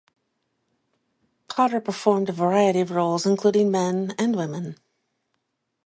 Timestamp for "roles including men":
2.89-4.15